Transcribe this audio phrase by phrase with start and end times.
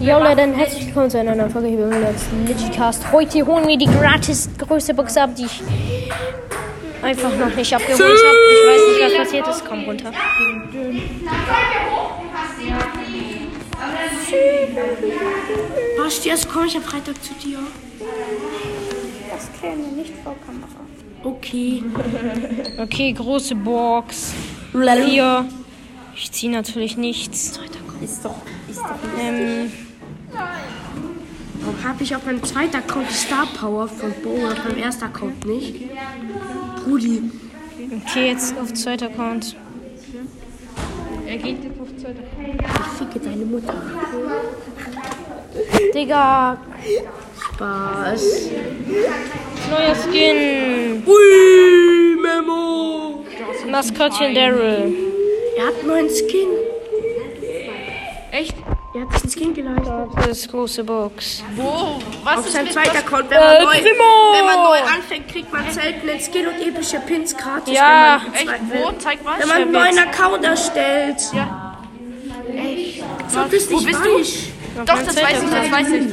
[0.00, 3.10] Jo Leute, dann herzlich willkommen zu einer neuen Folge hier beim letzten Digicast.
[3.10, 5.62] Heute holen wir die gratis größte Box ab, die ich
[7.02, 8.12] einfach noch nicht abgeholt habe.
[8.12, 9.64] Ich weiß nicht, was passiert ist.
[9.64, 10.12] Komm runter.
[15.98, 17.58] Was, jetzt komme ich am Freitag zu dir.
[19.28, 20.68] Das käme nicht vor Kamera.
[21.24, 21.82] Okay.
[22.80, 24.34] Okay, große Box.
[24.72, 25.46] Hier.
[26.14, 27.58] Ich ziehe natürlich nichts.
[28.00, 28.34] Ist doch,
[28.68, 29.70] ist doch Ähm,
[31.60, 34.78] Warum habe ich auf meinem zweiten Account die Star Power von Bo und auf meinem
[34.78, 35.74] ersten Account nicht?
[36.84, 37.30] Brudi.
[38.06, 39.56] okay, jetzt auf zweiter Account.
[41.26, 41.42] Ich
[42.96, 43.74] ficke deine Mutter.
[45.94, 46.58] Digga,
[47.54, 48.50] Spaß.
[49.70, 51.02] neuer Skin.
[51.06, 53.24] Ui, Memo.
[53.70, 54.94] Maskottchen Daryl.
[55.56, 56.67] Er hat einen neuen Skin.
[58.38, 58.54] Echt?
[58.94, 60.08] Er hat sich einen Skin geleistet.
[60.16, 61.42] Das ist große Box.
[61.56, 61.98] Wo?
[62.24, 65.52] Was Auf ist zweiten was- Account, wenn man, Äh, neu, wenn man neu anfängt, kriegt
[65.52, 67.74] man selten einen Skin und epische Pins gratis.
[67.74, 68.22] Ja.
[68.32, 68.84] wenn man, Echt?
[68.84, 68.92] Wo?
[68.98, 69.38] Zeig mal.
[69.40, 71.16] wenn man einen neuen Account erstellt.
[71.34, 71.78] Ja.
[73.28, 74.52] So bist Wo nicht bist weich.
[74.86, 76.06] Doch, das weiß ich, das weiß ich.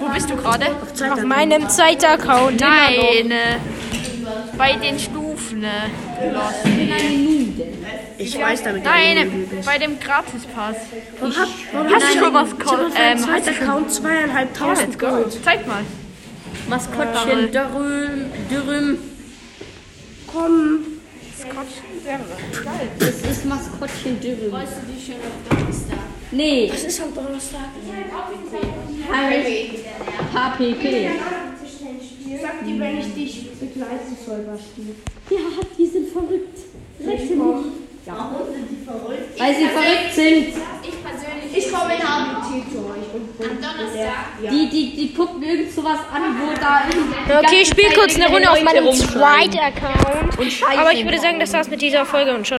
[0.00, 0.66] Wo bist du gerade?
[1.12, 2.60] Auf meinem zweiten Account.
[2.60, 3.14] immer noch.
[3.28, 3.32] Nein.
[4.26, 5.64] Äh, Bei den Stufen.
[5.64, 6.64] äh, Lost.
[8.18, 9.26] Ich weiß damit Nein, äh,
[9.64, 10.76] bei dem Gratispass.
[11.18, 14.98] Warum hab, warum Hast du schon was auf meinem ähm, hast du schon- Account zweieinhalbtausend.
[14.98, 15.38] Gold.
[15.44, 15.82] Zeig mal.
[16.68, 18.30] Maskottchen Dürüm.
[18.50, 18.98] Dürüm.
[20.32, 20.78] Komm.
[22.98, 24.52] Das ist Maskottchen Dürüm.
[26.30, 27.60] Nee, Es ist am Donnerstag.
[30.32, 31.10] HPP.
[32.62, 34.94] Sag dir, wenn ich dich begleiten soll, Basti.
[35.30, 35.38] Ja,
[35.76, 36.58] die sind verrückt.
[37.04, 37.82] Recht sind die.
[38.06, 38.30] Ja.
[39.38, 40.46] Weil sie verrückt sind.
[41.54, 43.50] Ich komme in HBT zu euch.
[43.50, 44.50] Am Donnerstag?
[44.50, 47.46] Die, die, die gucken irgend sowas an, wo da irgendwie.
[47.46, 49.50] Okay, ich spiele kurz eine Runde auf meinem rumschreien.
[49.50, 50.38] zweiten Account.
[50.38, 52.50] Und scheiße Aber ich würde sagen, das war's mit dieser Folge und schon.